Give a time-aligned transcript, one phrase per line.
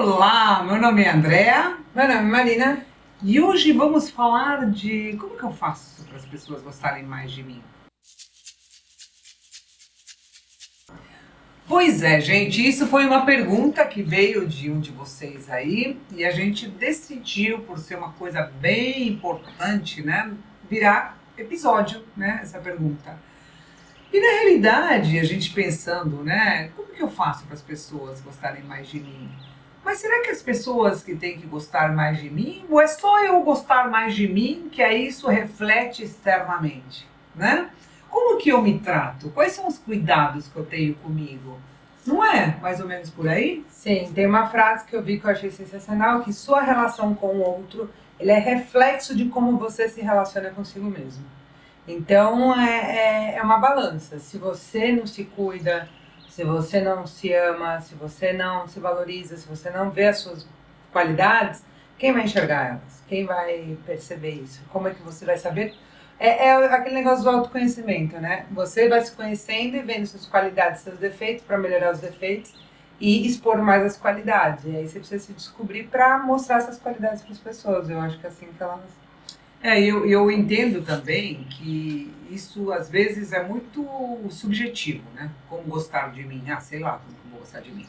[0.00, 2.86] Olá, meu nome é Andréa Meu nome é Marina.
[3.20, 7.42] e hoje vamos falar de como que eu faço para as pessoas gostarem mais de
[7.42, 7.60] mim.
[11.66, 16.24] Pois é, gente, isso foi uma pergunta que veio de um de vocês aí e
[16.24, 20.32] a gente decidiu, por ser uma coisa bem importante, né,
[20.70, 23.18] virar episódio, né, essa pergunta.
[24.12, 28.62] E na realidade, a gente pensando, né, como que eu faço para as pessoas gostarem
[28.62, 29.28] mais de mim?
[29.88, 33.24] Mas será que as pessoas que têm que gostar mais de mim, ou é só
[33.24, 37.70] eu gostar mais de mim que aí isso reflete externamente, né?
[38.10, 39.30] Como que eu me trato?
[39.30, 41.58] Quais são os cuidados que eu tenho comigo?
[42.06, 43.64] Não é mais ou menos por aí?
[43.70, 47.36] Sim, tem uma frase que eu vi que eu achei sensacional, que sua relação com
[47.36, 51.24] o outro, ele é reflexo de como você se relaciona consigo mesmo.
[51.88, 54.18] Então, é, é, é uma balança.
[54.18, 55.88] Se você não se cuida,
[56.38, 60.18] se você não se ama, se você não se valoriza, se você não vê as
[60.18, 60.46] suas
[60.92, 61.64] qualidades,
[61.98, 63.02] quem vai enxergar elas?
[63.08, 64.62] Quem vai perceber isso?
[64.72, 65.74] Como é que você vai saber?
[66.16, 68.46] É, é aquele negócio do autoconhecimento, né?
[68.52, 72.54] Você vai se conhecendo e vendo suas qualidades, seus defeitos, para melhorar os defeitos
[73.00, 74.64] e expor mais as qualidades.
[74.64, 77.90] E aí você precisa se descobrir para mostrar essas qualidades para as pessoas.
[77.90, 78.78] Eu acho que é assim que elas.
[79.62, 83.86] É, eu, eu entendo também que isso às vezes é muito
[84.30, 85.30] subjetivo, né?
[85.48, 87.86] Como gostar de mim, ah, sei lá como gostar de mim.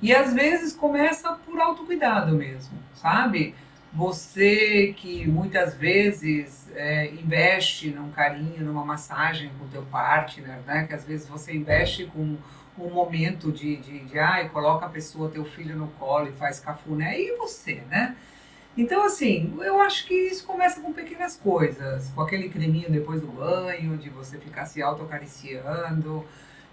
[0.00, 3.54] E às vezes começa por autocuidado mesmo, sabe?
[3.92, 10.86] Você que muitas vezes é, investe num carinho, numa massagem com o teu partner, né?
[10.86, 12.36] Que às vezes você investe com
[12.78, 16.58] um momento de, de, de ai, coloca a pessoa, teu filho no colo e faz
[16.58, 18.16] cafuné, e você, né?
[18.76, 23.28] Então, assim, eu acho que isso começa com pequenas coisas, com aquele creminho depois do
[23.28, 26.24] banho, de você ficar se autoacariciando,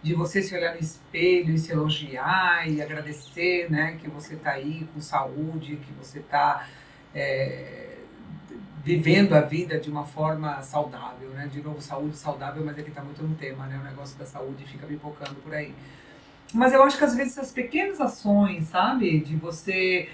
[0.02, 4.54] de você se olhar no espelho e se elogiar e agradecer, né, que você tá
[4.54, 6.68] aí com saúde, que você tá
[7.14, 7.98] é,
[8.84, 11.48] vivendo a vida de uma forma saudável, né?
[11.52, 13.80] De novo, saúde saudável, mas é que tá muito no tema, né?
[13.80, 15.74] O negócio da saúde fica pipocando por aí.
[16.54, 19.20] Mas eu acho que às vezes essas pequenas ações, sabe?
[19.20, 20.10] De você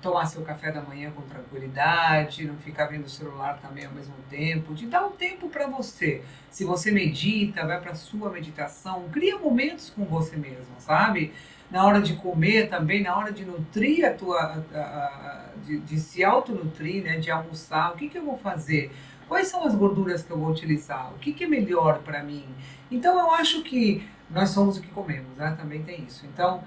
[0.00, 4.14] tomar seu café da manhã com tranquilidade, não ficar vendo o celular também ao mesmo
[4.28, 6.22] tempo, de dar um tempo para você.
[6.50, 11.32] Se você medita, vai para sua meditação, cria momentos com você mesmo, sabe?
[11.70, 16.00] Na hora de comer também, na hora de nutrir a tua, a, a, de, de,
[16.00, 18.90] se autonutrir, né, de almoçar, o que, que eu vou fazer?
[19.28, 21.12] Quais são as gorduras que eu vou utilizar?
[21.12, 22.46] O que, que é melhor para mim?
[22.90, 25.54] Então eu acho que nós somos o que comemos, né?
[25.58, 26.24] Também tem isso.
[26.26, 26.64] Então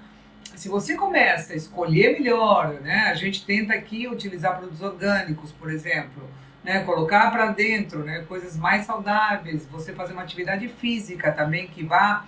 [0.56, 3.08] se você começa a escolher melhor, né?
[3.10, 6.28] A gente tenta aqui utilizar produtos orgânicos, por exemplo,
[6.62, 6.82] né?
[6.84, 8.24] Colocar para dentro, né?
[8.28, 9.66] Coisas mais saudáveis.
[9.66, 12.26] Você fazer uma atividade física também que vá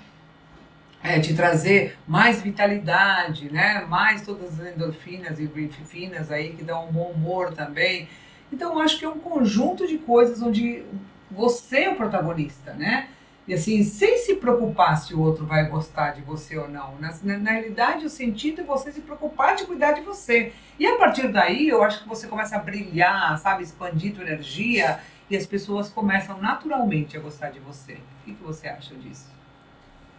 [1.03, 3.85] é, te trazer mais vitalidade, né?
[3.89, 5.47] Mais todas as endorfinas e
[5.85, 8.09] finas aí que dão um bom humor também.
[8.53, 10.83] Então, acho que é um conjunto de coisas onde
[11.31, 13.09] você é o protagonista, né?
[13.47, 16.97] E assim, sem se preocupar se o outro vai gostar de você ou não.
[16.99, 20.53] Na, na, na, realidade, o sentido é você se preocupar de cuidar de você.
[20.79, 23.63] E a partir daí, eu acho que você começa a brilhar, sabe?
[23.63, 27.93] Expandir tua energia e as pessoas começam naturalmente a gostar de você.
[27.93, 29.31] O que, que você acha disso?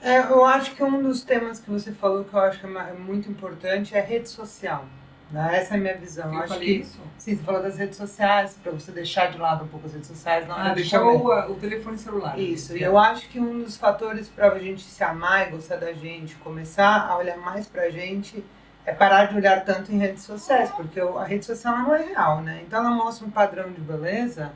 [0.02, 2.68] É, eu acho que um dos temas que você falou que eu acho
[3.00, 4.86] muito importante é a rede social.
[5.32, 5.58] Né?
[5.58, 6.34] Essa é a minha visão.
[6.34, 7.00] Eu acho que isso.
[7.18, 10.08] Sim, você falou das redes sociais, para você deixar de lado um pouco as redes
[10.08, 10.48] sociais.
[10.48, 12.38] Não ah, deixar o, o, telefone celular.
[12.38, 15.78] Isso, e eu acho que um dos fatores para a gente se amar e gostar
[15.78, 18.44] da gente, começar a olhar mais para a gente,
[18.86, 22.42] é parar de olhar tanto em redes sociais, porque a rede social não é real,
[22.42, 22.62] né?
[22.66, 24.54] Então ela mostra um padrão de beleza,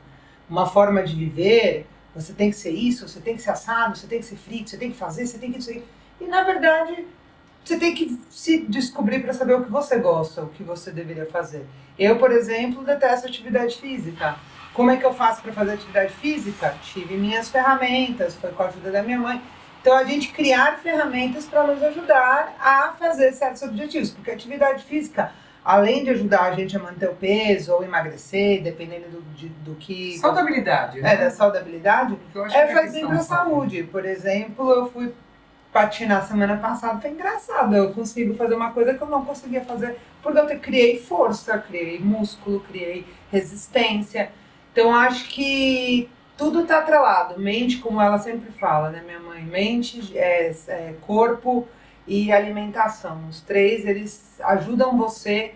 [0.48, 4.06] uma forma de viver, você tem que ser isso, você tem que ser assado, você
[4.06, 5.84] tem que ser frito, você tem que fazer, você tem que...
[6.20, 7.06] E na verdade
[7.70, 11.26] você tem que se descobrir para saber o que você gosta, o que você deveria
[11.26, 11.64] fazer.
[11.96, 14.36] Eu, por exemplo, detesto atividade física.
[14.74, 16.74] Como é que eu faço para fazer atividade física?
[16.82, 19.40] Tive minhas ferramentas, foi com a ajuda da minha mãe.
[19.80, 25.32] Então, a gente criar ferramentas para nos ajudar a fazer certos objetivos, porque atividade física,
[25.64, 29.76] além de ajudar a gente a manter o peso ou emagrecer, dependendo do, de, do
[29.76, 30.18] que.
[30.18, 31.14] Saudabilidade, né?
[31.14, 32.18] É, da saudabilidade,
[32.52, 33.84] é fazer para a saúde.
[33.84, 35.14] Por exemplo, eu fui
[35.72, 37.74] patinar semana passada foi engraçado.
[37.74, 41.98] Eu consigo fazer uma coisa que eu não conseguia fazer porque eu criei força, criei
[41.98, 44.30] músculo, criei resistência.
[44.72, 47.38] Então acho que tudo está atrelado.
[47.40, 49.42] Mente, como ela sempre fala, né, minha mãe?
[49.42, 51.66] Mente, é, é, corpo
[52.06, 53.28] e alimentação.
[53.28, 55.54] Os três eles ajudam você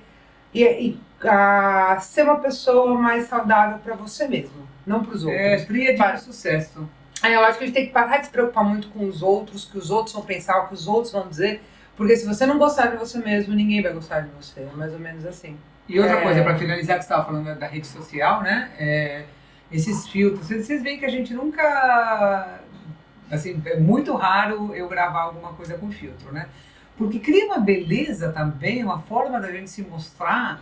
[0.52, 5.40] e, e a ser uma pessoa mais saudável para você mesmo, não para os outros.
[5.40, 6.12] É, tríade para...
[6.12, 6.88] de sucesso.
[7.24, 9.22] Aí eu acho que a gente tem que parar de se preocupar muito com os
[9.22, 11.62] outros, que os outros vão pensar, o que os outros vão dizer,
[11.96, 14.62] Porque se você não gostar de você mesmo, ninguém vai gostar de você.
[14.62, 15.56] É mais ou menos assim.
[15.88, 16.22] E outra É.
[16.22, 18.70] coisa, para finalizar, que você estava falando da- da rede social, né?
[18.76, 19.24] É,
[19.70, 20.44] esses filtros.
[20.48, 22.58] Vocês vocês veem que a gente nunca.
[23.30, 26.48] Assim, é muito raro eu gravar alguma coisa com filtro, né?
[26.96, 30.60] Porque cria uma beleza também, uma forma da gente se mostrar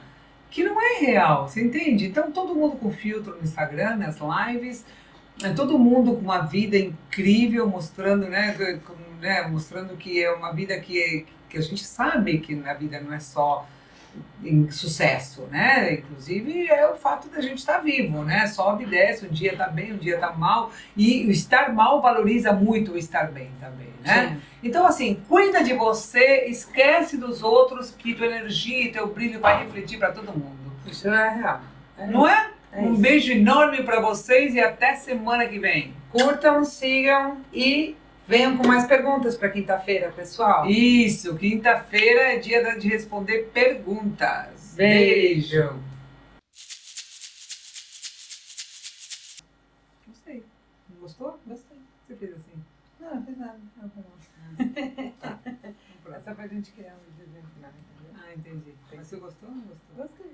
[0.50, 2.06] que não é real, você entende?
[2.06, 4.84] Então, todo mundo com filtro no Instagram, nas lives,
[5.48, 8.56] é todo mundo com uma vida incrível, mostrando, né,
[9.20, 13.12] né, mostrando que é uma vida que, que a gente sabe que na vida não
[13.12, 13.66] é só
[14.44, 15.94] em sucesso, né?
[15.94, 18.46] Inclusive é o fato da gente estar vivo, né?
[18.46, 22.02] Sobe e desce, um dia tá bem, um dia tá mal, e o estar mal
[22.02, 24.38] valoriza muito o estar bem também, né?
[24.62, 29.64] Então, assim, cuida de você, esquece dos outros, que tua energia e teu brilho vai
[29.64, 30.72] refletir para todo mundo.
[30.86, 31.60] Isso é real.
[31.96, 32.50] É Não é?
[32.72, 35.94] É um beijo enorme para vocês e até semana que vem.
[36.10, 37.94] Curtam, sigam e
[38.26, 40.66] venham com mais perguntas para quinta-feira, pessoal.
[40.66, 44.72] Isso, quinta-feira é dia de responder perguntas.
[44.74, 45.78] Beijo.
[50.08, 50.42] Gostei.
[50.88, 51.38] Não gostou?
[51.46, 51.78] Gostei.
[52.08, 52.62] Você fez assim.
[53.00, 53.58] Não, não fez nada.
[53.76, 54.12] Não, tá bom.
[54.56, 55.12] Vamos
[56.04, 57.44] pra- Essa gente criar um desenho?
[58.14, 58.72] Ah, entendi.
[58.94, 59.96] Mas você gostou ou não gostou?
[59.96, 60.32] Gostei.